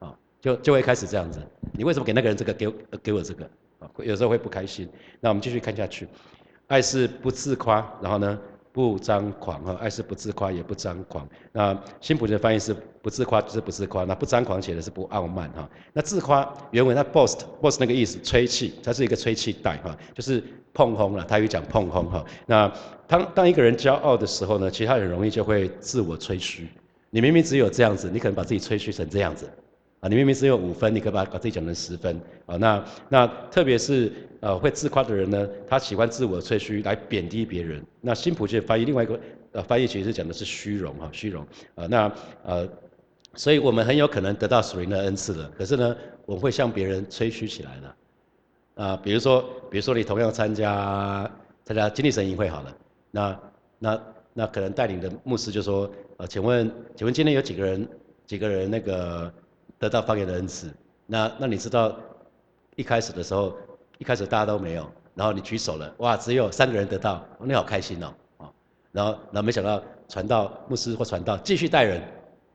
[0.00, 1.40] 啊，就就会开始这样子。
[1.72, 2.70] 你为什么给那个人这个，给
[3.02, 3.48] 给我这个？
[3.78, 4.86] 啊，有时候会不开心。
[5.20, 6.06] 那我们继续看下去，
[6.66, 8.38] 爱是不自夸，然后呢？
[8.72, 11.28] 不张狂哈，爱是不自夸也不张狂。
[11.52, 15.68] 那新普的翻译是不自夸就是不自夸，那不张狂写的是不傲慢哈。
[15.92, 22.24] 那自夸原文它 boast boast 那个意思吹气，它是一个吹气带哈，就是碰轰了，它有讲碰轰哈。
[22.46, 22.72] 那
[23.08, 26.68] 当当一个人骄傲的时候呢，其他很容易就会自我吹嘘。
[27.10, 29.50] 你明明只有这样子，你可能把自己吹嘘成这样子。
[30.00, 32.56] 啊，你明明只有五分，你可以把把自己讲成十分啊。
[32.56, 34.10] 那那特别是
[34.40, 37.84] 呃会自夸的人呢，他喜欢自我吹嘘来贬低别人。
[38.00, 39.20] 那新普界翻译另外一个
[39.52, 41.86] 呃翻译其实讲的是虚荣哈，虚荣啊。
[41.86, 42.10] 那
[42.42, 42.66] 呃，
[43.34, 48.96] 所以我们很有可能得到属灵的恩赐的，可是呢，我们会向别人吹嘘起来的啊。
[48.96, 51.30] 比如说，比如说你同样参加
[51.62, 52.76] 参加经历神营会好了，
[53.10, 53.40] 那
[53.78, 57.86] 那那可能带领的牧师就说，呃，请问请问今天有几个人
[58.26, 59.30] 几个人那个？
[59.80, 60.70] 得到方言的恩赐，
[61.06, 61.96] 那那你知道
[62.76, 63.56] 一开始的时候，
[63.96, 68.52] 一开始大家都没有，然后你举手了，哇，只有三个人得到，你好开心哦，啊，
[68.92, 72.02] 然后然后没想到传道牧师或传道继续带人，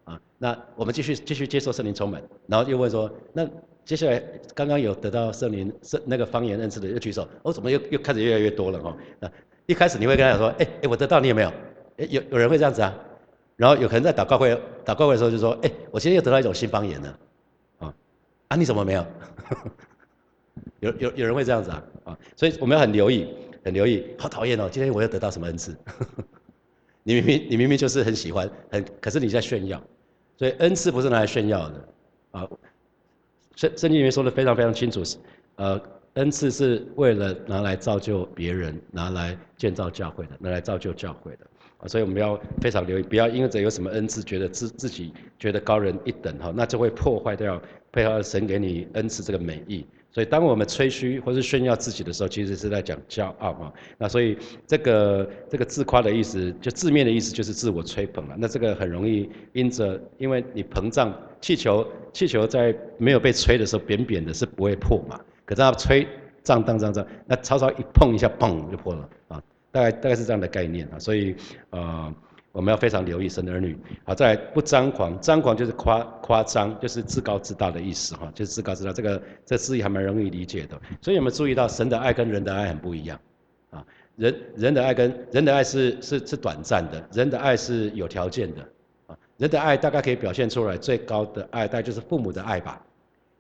[0.04, 3.44] 啊，那我们继续继续接受圣灵充满，然后又问说，那
[3.84, 4.22] 接下来
[4.54, 8.96] 刚刚有得到圣灵圣那个方言恩赐的又举手，哦，怎么又又开始越来越多了哈？
[9.20, 9.28] 那
[9.66, 11.50] 一开始你会跟他讲说，哎哎，我得到你有没有？
[11.98, 12.94] 哎，有有人会这样子啊？
[13.56, 14.52] 然后有可能在祷告会
[14.84, 17.20] 祷告会的时候就说：“哎，我今天又得到一种新方言了，
[17.80, 17.94] 啊，
[18.50, 19.06] 啊你怎么没有？
[20.82, 23.28] 有有有人会这样子啊，啊，所以我们要很留意，
[23.64, 24.70] 很留意，好讨厌哦！
[24.70, 25.76] 今天我又得到什么恩赐？
[27.04, 29.82] 你明明你明明就是很喜欢，很可是你在炫耀，
[30.38, 31.90] 所以恩赐不是拿来炫耀的，
[32.32, 32.48] 啊，
[33.56, 35.02] 圣圣经里面说的非常非常清楚，
[35.56, 35.82] 呃，
[36.16, 41.48] 恩赐是为了拿来造就别人，拿来建造教会的，拿来造就教会的。”
[41.88, 47.62] 所以我们要非常留意，不要因为这有什么恩赐，觉得自自己觉得高人一等哈，那就会破坏掉
[47.92, 49.86] 配合神给你恩赐这个美意。
[50.12, 53.74] 所以当我们吹嘘或是炫耀自己的时候，其实是在讲骄傲哈。
[53.98, 58.36] 那所以这个这个自夸的意思，就字面的意思就是自我吹捧了。
[58.40, 65.20] 那这个很容易因着，因为你膨胀气球，气球在没有被吹的时候扁扁的，是不会破嘛。
[65.44, 66.08] 可是它吹
[66.44, 69.44] 胀胀胀胀，那稍稍一碰一下，嘣就破了啊。
[69.76, 71.36] 大概大概是这样的概念啊，所以
[71.72, 72.14] 呃
[72.54, 73.78] 我们要非常留意神的儿女。
[74.06, 78.94] 好，再来不张狂，张狂就是夸夸张，就是自高自大的意思哈，就是自高自大。
[78.94, 80.82] 这个这字义还蛮容易理解的。
[81.02, 83.20] 所以有没有注意到神的爱跟人的爱很不一样
[83.72, 83.86] 啊？
[84.16, 88.62] 人人的爱跟人的爱是是是短暂的，人的爱是有条件的
[89.08, 89.18] 啊。
[89.36, 92.82] 人的爱大概可以表现出来最高的爱，大概就是父母的爱吧。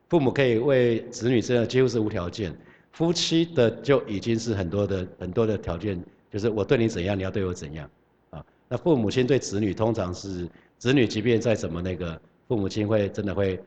[0.09, 2.53] 父母可以为子女这样几乎是无条件，
[2.91, 6.03] 夫妻的就已经是很多的很多的条件。
[6.35, 7.89] 就是我对你怎样，你要对我怎样，
[8.29, 10.45] 啊，那父母亲对子女通常是
[10.77, 12.19] 子女，即便再怎么那个，
[12.49, 13.57] 父母亲会真的会，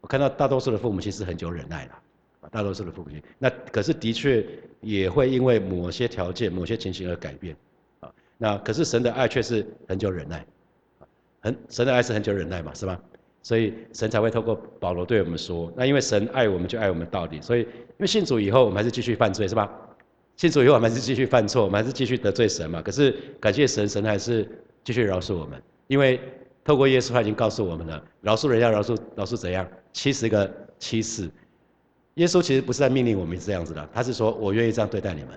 [0.00, 1.92] 我看到大多数的父母亲是很久忍耐的，
[2.42, 4.46] 啊，大多数的父母亲，那可是的确
[4.80, 7.56] 也会因为某些条件、某些情形而改变，
[7.98, 8.08] 啊，
[8.38, 10.46] 那可是神的爱却是很久忍耐，
[11.40, 13.00] 很神的爱是很久忍耐嘛，是吧？
[13.42, 19.68] 所以神才会透过保罗对我们说，那因为神爱我们就爱我们到底，所以因为信主以后我们还是继续犯罪，是吧？
[20.42, 22.82] 信主以后，我们还是继续犯错，我们还是继续得罪神嘛。
[22.82, 24.44] 可是感谢神，神还是
[24.82, 26.20] 继续饶恕我们，因为
[26.64, 29.64] 透过耶稣，他已经告诉我们了，饶恕人要饶恕，饶恕怎样？
[29.92, 31.30] 七十个七次。
[32.14, 35.30] 耶稣其实不是在命令我们这样子的，他是说我愿意这样对待你们。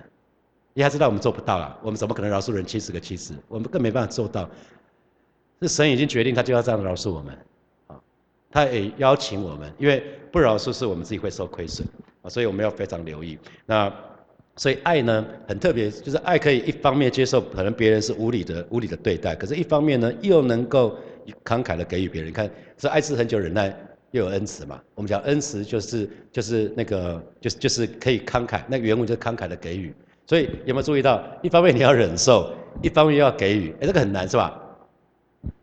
[0.74, 3.32] 因为他知道我们做不到啊，我们怎么可能饶恕人七十个七次？
[3.46, 4.50] 我们更没办法做到。
[5.62, 7.38] 是神已经决定，他就要这样饶恕我们
[7.86, 7.94] 啊。
[8.50, 11.86] 他也邀请我们，因为不饶恕是我们自己会受亏损
[12.22, 13.88] 啊，所以我们要非常留意那。
[14.58, 20.96] 所以爱呢很特别，就是爱可以一方面接受可能别人是无理的无理的对待，可是一方面呢又能够
[21.44, 22.32] 慷慨的给予别人。
[22.32, 23.68] 看，这爱是很久忍耐，
[24.12, 24.80] 又有恩慈嘛。
[24.94, 29.94] 我们讲恩慈就是就是那个就是就是可以慷慨，那原文就是慷慨的给予。
[30.26, 32.50] 所以有没有注意到，一方面你要忍受，
[32.82, 34.58] 一方面要给予，哎，这个很难是吧？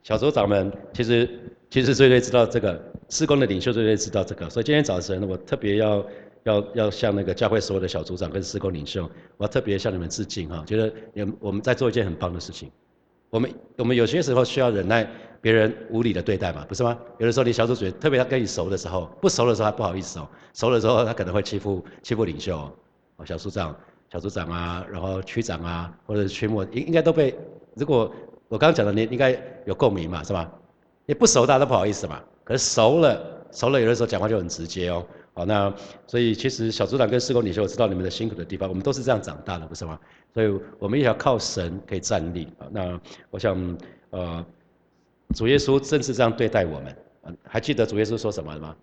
[0.03, 1.27] 小组长们其实
[1.71, 2.79] 其实最最知道这个，
[3.09, 6.05] 施工的领袖最最知道这个，所以今天早晨我特别要。
[6.43, 10.63] 要要向那个教会所有的小组长跟施工领袖，我要特别向你们致敬哈！
[10.65, 12.69] 觉得你我们在做一件很棒的事情。
[13.29, 15.09] 我们我们有些时候需要忍耐
[15.41, 16.97] 别人无理的对待嘛，不是吗？
[17.17, 22.55] 有的时候你小组长，特别他跟你熟的时候，不熟的时候他不好意思哦，熟的时候他可能会欺负欺负领袖
[23.17, 23.75] 哦，小组长、
[24.11, 27.33] 小组长啊，然后区长啊，或者区末应应该都被。
[27.75, 28.13] 如果
[28.49, 30.51] 我刚刚讲的你应该有共鸣嘛，是吧？
[31.07, 33.19] 你不熟大家都不好意思嘛，可是熟了
[33.51, 35.03] 熟了有的时候讲话就很直接哦。
[35.33, 35.73] 好，那
[36.05, 39.99] 所以其实小组长跟施工领袖，我知道你们的辛苦的地方，我们都是这样长大的，不是吗？
[40.33, 42.67] 所以我们也要靠神可以站立啊。
[42.71, 42.99] 那
[43.31, 43.77] 我想，
[44.11, 44.45] 呃，
[45.33, 46.95] 主耶稣正是这样对待我们。
[47.43, 48.75] 还记得主耶稣说什么吗？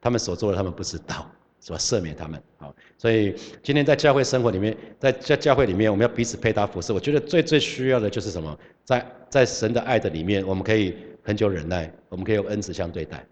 [0.00, 1.30] 他们所做的，他们不知道，
[1.60, 1.78] 是吧？
[1.78, 2.42] 赦免他们。
[2.56, 6.92] 好，所以今天在教会生活里面，在在教会里面，我们要彼此配搭服侍。
[6.92, 8.58] 我觉得最最需要的就是什么？
[8.84, 13.24] 在在神的爱的里面，我们可以恒久忍耐，我们可以用恩慈相对待。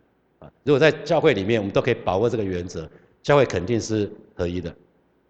[0.64, 2.88] 如果在教会里面，我们都可以把握这个原则，
[3.22, 4.70] 教会肯定是合一的，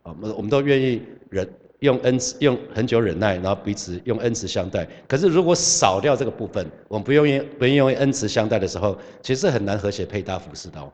[0.03, 1.48] 啊，我们我们都愿意忍
[1.81, 4.88] 用恩慈，用很久忍耐，然后彼此用恩慈相待。
[5.09, 10.92] 可是如果少掉这个部分，我们不用用不用用恩慈相待的时候，其实很难和谐配搭服侍的哦。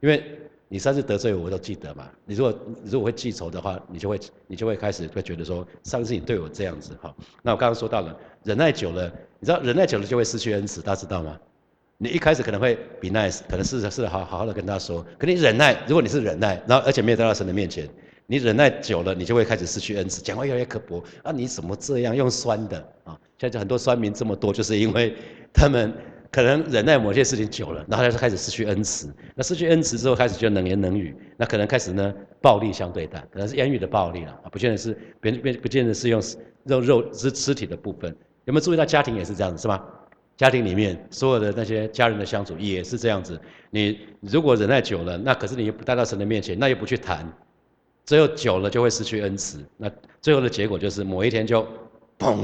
[0.00, 0.22] 因为
[0.68, 2.08] 你上次得罪我，我都记得嘛。
[2.26, 7.14] 你如果如果会记仇的话，你就会你就会开始会觉得说，上次你对我这样子哈。
[7.42, 11.38] 那我刚刚说到了，忍耐久了，你知道忍耐久了就会失去恩慈，大家知道吗？
[12.00, 17.88] 你一开始可能会 be nice，可能是是好好好的跟他说，可你忍耐，如果你是忍耐，然后而且没有带到神的面前，
[18.28, 21.32] 你忍耐久了，你就会开始失去恩慈，讲话越来越刻薄啊！
[21.32, 23.18] 你怎么这样用酸的啊？
[23.36, 25.12] 现在很多酸民这么多，就是因为
[25.52, 25.92] 他们
[26.30, 29.12] 可能忍耐某些事情久了，然后就开始失去恩慈。
[29.34, 36.22] 那失去恩慈之后，开始就冷言冷语，那可能开始呢暴力相对待，可能是言语的暴力了啊，不见得是别别不见得是用
[36.62, 38.14] 肉肉肢肢体的部分。
[38.44, 39.82] 有没有注意到家庭也是这样子，是吗？
[40.38, 43.38] 家庭里面所有的那些家人的相处也是这样子，
[43.70, 47.30] 你如果忍耐久了，那可是你又不带到神的面前，那又不去谈，
[48.06, 49.90] 最后久了就会失去恩慈，那
[50.22, 51.66] 最后的结果就是某一天就
[52.18, 52.38] 砰，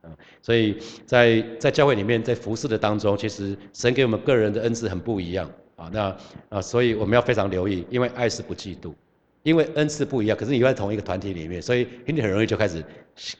[0.00, 0.08] 啊，
[0.40, 5.50] 所以在在教会里面，在服侍的当中，其实神给我们个人的恩赐很不一样。
[5.76, 6.16] 啊，那
[6.48, 8.94] 啊，所以我们要非常留意，因为爱是不嫉妒，
[9.42, 12.82] 因为恩赐不一样，可是你在同一个团体里面，所以你很容易就开始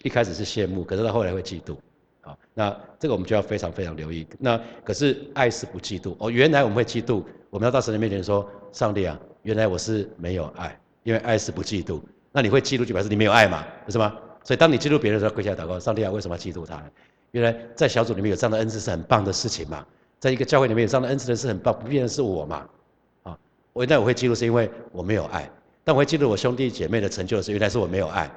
[0.02, 1.74] 一开始是羡慕，可是到后来会嫉妒。
[2.26, 4.26] 好，那这个我们就要非常非常留意。
[4.40, 6.28] 那可是爱是不嫉妒哦。
[6.28, 12.00] 原来我们会嫉妒，我们要到神的面前说：上帝啊，原来我是没有爱，因为爱是不嫉妒。
[12.32, 14.12] 那你会嫉妒就表示你没有爱嘛，不是吗？
[14.42, 16.82] 所以当你嫉妒别人的时候，跪下来祷告：上帝啊，为什么要嫉妒他？
[17.30, 19.86] 原来在小组里面有这样的恩赐是很棒的事情嘛。
[20.18, 22.68] 在一个教会里面有这样的恩赐的是很棒，不变的是我嘛。
[23.22, 23.38] 啊，
[23.72, 25.48] 我原来我会嫉妒是因为我没有爱，
[25.84, 28.28] 但我会嫉妒我兄弟姐妹的成就的是原来是我没有爱。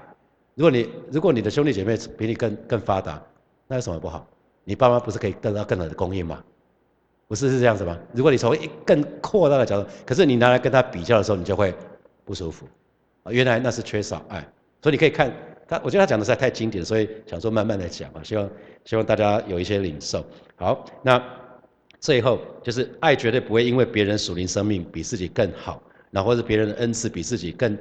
[0.56, 3.22] 如果你如果你的兄弟姐妹比你更更发达，
[3.70, 4.28] 那有什么不好？
[4.64, 6.44] 你爸妈不是可以得到更好的供应吗？
[7.28, 7.96] 不是是这样子吗？
[8.14, 11.72] 如果你从一更扩大的角度，可是你拿来跟他比较的时候，你就会
[12.26, 12.68] 不舒服。
[13.22, 14.42] 啊，原来那是缺少爱。
[14.82, 15.32] 所以你可以看
[15.68, 18.50] 他，我觉得他讲的实在太经典，所以想说慢慢的讲啊，希望
[18.86, 20.26] 希望大家有一些领受。
[20.56, 21.24] 好，那
[22.00, 25.80] 最后就是爱绝对不会因为别人属灵生命比自己更好，
[26.10, 27.78] 然后或者别人的恩赐比自己更。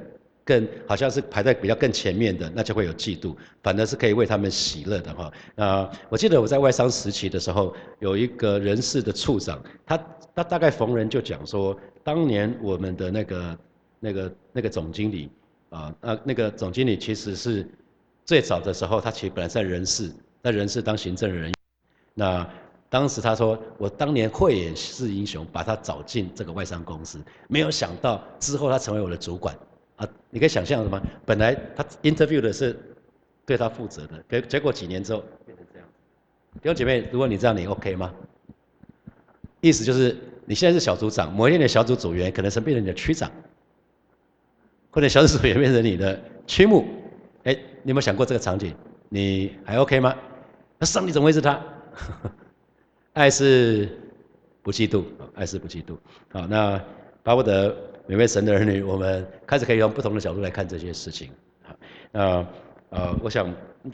[0.49, 5.31] 更好像是排在比较更前面的，那就会有嫉妒，反而是可以为他们喜乐的哈。
[5.57, 9.95] 啊，我记得我在外商时期的时候，有一个人事的处长，他
[10.33, 13.57] 他大概逢人就讲说，当年我们的那个
[13.99, 15.29] 那个那个总经理
[15.69, 17.63] 啊，那那个总经理其实是
[18.25, 21.53] 最早的时候，他其实本来在人事，在人事当行政人员。
[22.15, 22.49] 那
[22.89, 29.55] 当时他说，我当年慧眼识英雄，把他找进这个外商公司，没有想到之后他成为我的主管。
[29.99, 31.01] 啊，你可以想象什么？
[31.25, 32.73] 本来他 interview 的是
[33.45, 35.87] 对他负责的，结结果几年之后变成这样。
[36.61, 38.13] 弟兄姐妹，如果你这样，你 OK 吗？
[39.59, 43.29] 意思就是你现在是小组长，某一天的小组组员可能是变成你的区长，
[44.89, 46.85] 或者小组组员变成你的区牧。
[47.43, 48.73] 哎，你有没有想过这个场景？
[49.09, 50.15] 你还 OK 吗？
[50.77, 51.61] 那上帝怎么会是他？
[53.11, 53.89] 爱是
[54.61, 55.03] 不嫉妒，
[55.35, 55.97] 爱是不嫉妒。
[56.31, 56.81] 好，那
[57.21, 57.75] 巴不得。
[58.09, 61.29] 每位神的儿女，我们开始可以用不同的角度来看这些事情。
[61.63, 61.77] 啊，
[62.11, 62.47] 那
[62.89, 63.53] 呃，我想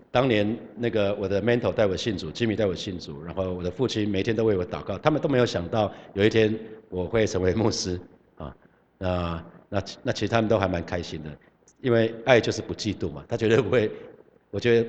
[0.09, 7.99] 当年那个我的 mentor 带我信主，吉米带我信主，然后我的父亲每天都为我祷告，他们都没有想到有一天我会成为牧师
[8.37, 8.55] 啊。
[8.97, 11.29] 那那那其实他们都还蛮开心的，
[11.81, 13.91] 因为爱就是不嫉妒嘛，他绝对不会。
[14.49, 14.87] 我觉得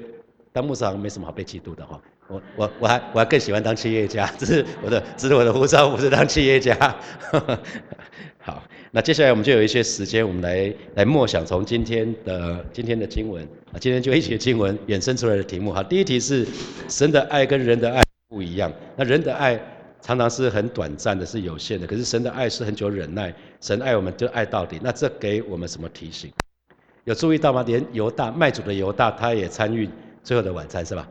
[0.53, 2.01] 当牧师好像没什么好被嫉妒的哈。
[2.29, 6.77] 我我我还我还更喜欢当企业家，只是我的只是我的护照不是当企业家。
[8.39, 8.63] 好，
[8.93, 15.83] 那接下来我们就有一些时间，我们来来默想从今天的今天的经文啊，今天就一些经文衍生出来的题目哈。
[15.83, 16.47] 第一题是
[16.89, 19.61] 神的爱跟人的爱不一样，那人的爱
[20.01, 24.79] 常常是很短暂的，是有限的，可是神的爱是很久忍耐，神爱我们就爱到底。
[24.83, 26.31] 那这给我们什么提醒？
[27.05, 27.63] 有注意到吗？
[27.67, 29.89] 连犹大卖主的犹大，他也参与
[30.23, 31.07] 最后的晚餐是吧？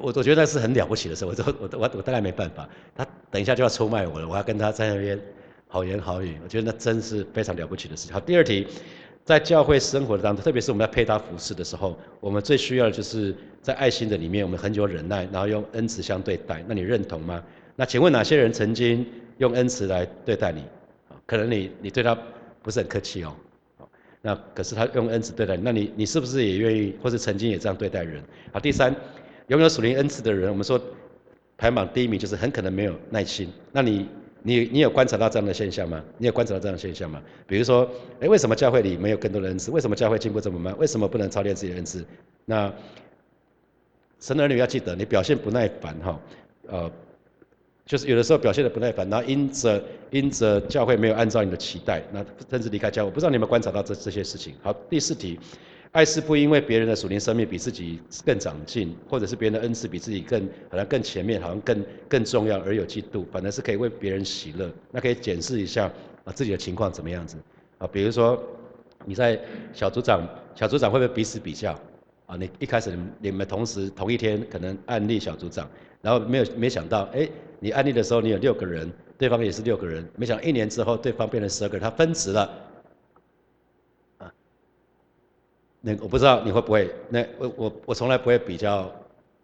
[0.00, 5.18] 我我觉得那是很了不起的事，我都我我我大概没办法，他等一下就要出卖我了，我要跟他在那边
[5.68, 8.12] 好言好语，我觉得那真是非常了不起的事情。
[8.12, 8.66] 好，第二题，
[9.24, 16.64] 在教会生活当中，特别是我们在配搭服饰的时候，我们最需要的就是在爱心的里面，我们很久忍耐，然后用恩慈相对待。
[16.68, 17.42] 那你认同吗？
[17.76, 19.06] 那请问哪些人曾经
[19.38, 20.62] 用恩慈来对待你？
[21.26, 22.16] 可能你你对他
[22.62, 23.34] 不是很客气哦，
[24.22, 28.22] 那可是他用恩慈对待你，那你你是不是也愿意，或是曾经也这样对待人？
[28.52, 28.94] 好，第三。
[29.48, 30.78] 拥有属灵恩赐的人，我们说
[31.58, 33.48] 排行榜第一名就是很可能没有耐心。
[33.72, 34.08] 那你
[34.42, 36.02] 你你有观察到这样的现象吗？
[36.18, 37.22] 你有观察到这样的现象吗？
[37.46, 37.88] 比如说，
[38.20, 39.70] 哎，为什么教会里没有更多的恩赐？
[39.70, 40.76] 为什么教会进步这么慢？
[40.78, 42.04] 为什么不能操练自己的恩赐？
[42.46, 42.72] 那
[44.20, 46.20] 神的儿女要记得，你表现不耐烦哈，
[46.68, 46.90] 呃，
[47.84, 53.10] 就是有的时候表现的不耐烦，然后因着因着教会没有按照你的期待，那甚至离开教会。
[53.10, 54.54] 不知道你有没有观察到这这些事情？
[54.62, 55.38] 好，第四题。
[55.94, 64.68] 爱是不因为别人的属灵生命比自己更长进，或者是别人的恩赐比自己更好像更前面，好像更更重要而有嫉妒，反而是可以为别人喜乐。
[64.90, 65.86] 那可以检视一下
[66.24, 67.36] 啊自己的情况怎么样子
[67.78, 67.86] 啊？
[67.86, 68.42] 比如说
[69.04, 69.40] 你在
[69.72, 71.78] 小组长，小组长会不会彼此比较
[72.26, 72.34] 啊？
[72.36, 75.70] 你一开始你们同时同一天可能案例小组长，
[76.02, 77.28] 然后没有没想到，哎，
[77.60, 82.50] 你案例的时候你有六个人，对方也是六个人，没想到一年之后对方变成十二个人，他分职了。
[85.86, 88.90] 那我不知道你会不会，那我我我从来不会比较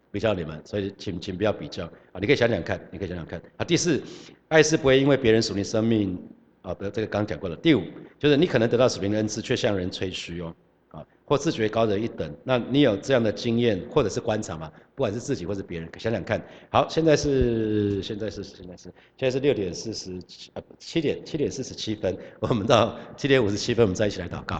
[0.09, 2.19] 比较你们，所以请请不要比较啊！
[2.19, 3.63] 你可以想想看，你可以想想看啊。
[3.63, 4.01] 第四，
[4.47, 6.17] 爱是不会因为别人属你生命
[6.63, 7.55] 啊，不，这个刚讲过了。
[7.57, 7.83] 第五，
[8.17, 10.55] 就是你可能得到属灵的恩赐，却向人吹嘘哦，
[10.89, 12.35] 啊，或自觉高人一等。
[12.43, 14.71] 那你有这样的经验或者是观察吗？
[14.95, 16.43] 不管是自己或是别人，想想看。
[16.71, 18.83] 好，现在是现在是现在是
[19.15, 24.59] 现在是六点四十七呃七点七点四十七分， 我们到七点五十七分，我们再一起来祷告。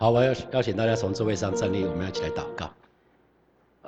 [0.00, 2.72] 好，我要邀请大家从座位上站立，我们要一起来祷告。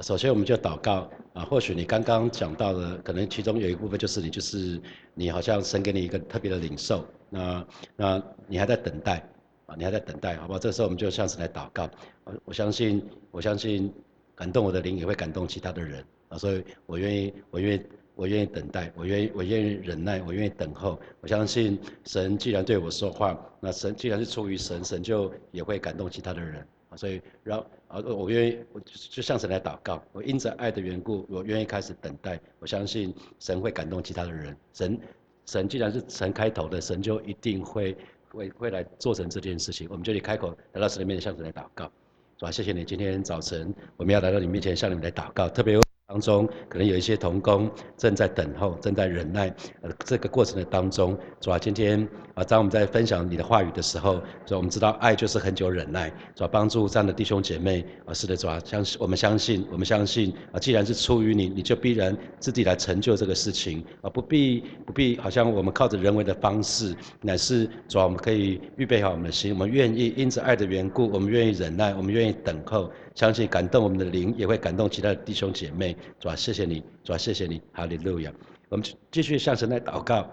[0.01, 1.45] 首先，我们就祷告啊。
[1.45, 4.81] 或许你刚刚讲到的，可能其中有一部分就是你，就是
[5.15, 9.25] 你好像神给你一个特别的领受，那那你还在等待
[9.67, 10.59] 啊，你还在等待，好不好？
[10.59, 11.89] 这时候我们就像是来祷告。
[12.25, 13.01] 我我相信，
[13.31, 13.95] 我相信
[14.35, 17.83] 感动我的灵也会感动其他的人啊，所以我愿意，我愿意。
[18.21, 21.01] 我愿意等待，我愿意，我愿意忍耐，我愿意等候。
[21.23, 26.63] 我相信神既然对我说话，那神既然是出于神，神就也会感动其他的人。
[26.97, 30.05] 所以，让啊，我愿意，我就向神来祷告。
[30.13, 32.39] 我因着爱的缘故，我愿意开始等待。
[32.59, 34.55] 我相信神会感动其他的人。
[34.75, 35.01] 神，
[35.47, 37.97] 神既然是神开头的，神就一定会
[38.31, 39.89] 会会来做成这件事情。
[39.91, 41.91] 我们就得开口来到神的面前，向神来祷告，
[42.37, 42.51] 是吧？
[42.51, 45.90] 谢谢你，今天早晨我们要来到你面前，向你们来祷告，特别。
[46.11, 49.47] 当中可能有一些童工正在等候，正在忍耐，
[49.81, 72.91] 呃，这个过程的当中，主要今天啊，当我们在分享你的话语的时候，主我们知道爱就是很久忍耐，主要帮助这样的弟兄姐妹啊，是的，主要相信我们相信，我们相信啊，既然是出于你，你就必然自己来成就这个事情啊，不必不必好像我们靠着人为的方式，乃是主要我们可以预备好我们的心，我们愿意因着爱的缘故，我们愿意忍耐，我们愿意等候。
[73.15, 78.33] 相信感动我们的灵，也会感动其他的弟兄姐妹，主啊，谢谢你，主啊，谢谢你，哈利路亚。
[78.69, 80.31] 我们继续向神来祷告，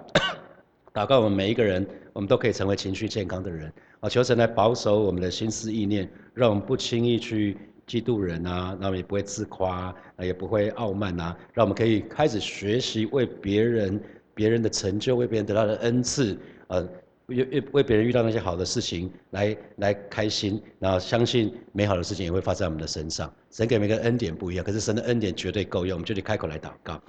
[0.94, 4.08] 祷告我们每一个人，我们都可以成为情绪健康的人啊！
[4.08, 7.58] 求神来保守我们的心思意念，让我们不轻易去
[7.88, 14.00] 嫉妒人啊，那么也不会自夸，啊，也不会傲慢啊，让我们可以开始学习为别人、
[14.36, 16.88] 别人的成就、为别人得到的恩赐，呃。
[17.28, 23.34] 为为别人遇到那些好的事情来来开心，然后相信美好的事情也会发生在我们的身上。
[23.52, 27.02] 神给每个恩典不一样，可是神的恩典绝对够用，我们就得开口来祷告。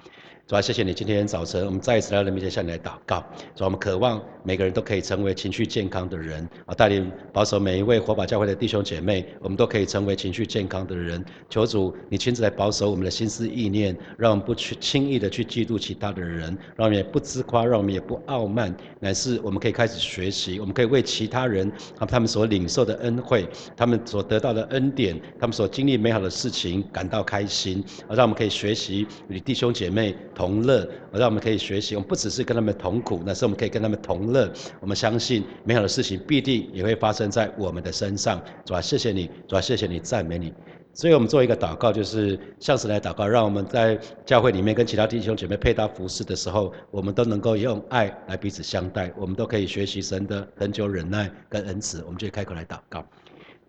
[0.49, 3.23] 主啊，谢谢你，今天早晨我们再一次来到你面前向你来祷告。
[3.53, 11.23] 主啊，我们渴望每个人都可以成为情绪健康的人啊，带领保守每一位火把教会的弟兄姐妹，我们都可以成为情绪健康的人。
[11.51, 23.47] 求主你亲自来保守我们的心思意念，让我们不去轻易的去嫉妒其他的人，让我们也不自夸，让我们也不傲慢，乃是我们可以开始学习，我们可以为其他人啊他们所领受的恩惠，
[23.77, 30.15] 他们所得到的恩典，他们所经历美好的事情感到开心，啊，让我们可以学习与弟兄姐妹。
[30.39, 31.95] 同乐，让我们可以学习。
[31.95, 34.49] 我们不只是跟他们同苦，那是我们可以跟他们同乐。
[34.79, 38.41] 我们相信美好的事情必定也会发生在我们的身上。
[38.63, 40.53] 主啊，谢谢你，主啊，谢谢你，赞美你。
[40.93, 49.11] 所以我们做一个祷告，就是向神来祷告，让我们在教会里面跟其他弟兄姐妹配搭服饰的时候，我们都能够用爱来彼此相待。
[49.17, 52.01] 我们都可以学习神的恒久忍耐跟恩慈。
[52.05, 53.05] 我们就开口来祷告。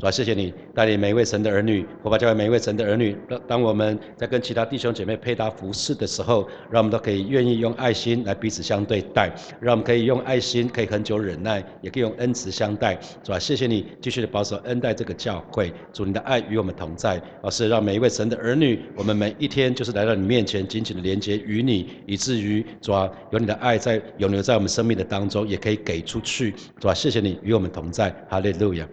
[0.00, 3.14] 主啊，谢谢你带领每一位神的儿女，我把教会每一位神的儿女。
[3.28, 9.30] 当当我们在跟其他弟兄姐妹配搭服饰的时候，让我们都可以愿意用爱心来彼此相对待，
[9.60, 12.98] 让我们可以用爱心可以很久忍耐，也可以用恩慈相待。
[13.22, 15.70] 主啊，谢谢你继续的保守恩待这个教会。
[15.92, 26.54] 主你的爱与我们同在，而是让每一位神的儿女，我们每一天就是来到你面前，紧紧的连接与你，以至于主啊，有你的爱在永留在我们生命的当中，也可以给出去。
[26.78, 28.88] 主啊，谢谢你与我们同在，哈利路亚。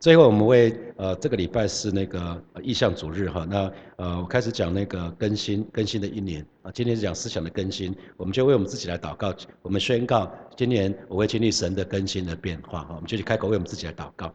[0.00, 6.46] 最后，我们为呃这个礼拜是那个意向主日哈，那呃我开始讲那个更新更新的一年。
[6.62, 14.32] 啊，今天是讲思想的更新，我们就为我们自己来祷告，我们宣告今年我会经历神的更新的变化哈，我们就去开口为我们自己来祷告，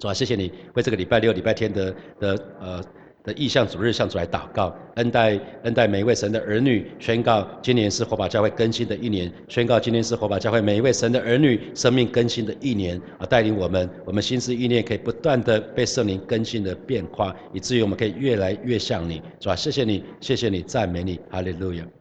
[0.00, 2.84] 主啊，谢谢你为这个礼拜六、礼拜天的的呃。
[3.26, 19.56] 的意向主日向主来祷告，恩待恩待每一位神的儿女，宣告今年是火把教会更新的一年，宣告今年是火把教会每一位神的儿女生命更新的一年，啊，带领我们，我们心思意念可以不断的被圣灵更新的变化，以至于我们可以越来越像你，是吧？
[19.56, 21.95] 谢谢你，谢谢你，赞美你，哈利路亚。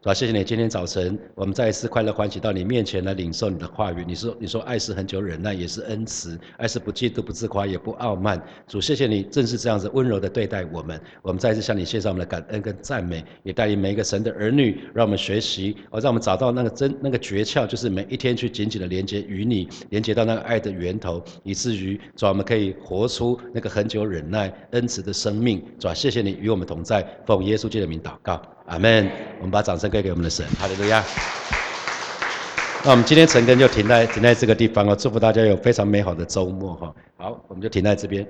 [0.00, 0.44] 主啊，谢谢你！
[0.44, 4.04] 今天早晨，我们再一次快乐欢喜到你面前来领受你的话语。
[4.06, 8.40] 你说，你说爱是很久忍耐，也是恩慈；爱是不嫉妒、不自夸，也不傲慢。
[8.68, 11.00] 主，谢谢你，正是这样子温柔的对待我们。
[11.20, 25.60] 我们再一次向你献上我们的感恩跟赞美，也带领每一个神的儿女，让我们学习，而让我们找到那个真那个诀窍，就是每一天去紧紧的连接与你，连接到那个爱的源头，以至于主，我们可以活出那个很久忍耐、恩慈的生命。
[25.76, 28.40] 主，谢谢你与我们同在，奉耶稣基督的名祷告。
[28.68, 29.10] 阿门。
[29.38, 31.04] 我们把掌声给给我们的神，哈利路亚。
[32.84, 36.94] 那我们今天陈更就停在停在这个地方哦，祝福大家有非常美好的周末哈。
[37.16, 38.26] 好，我们就停在这边。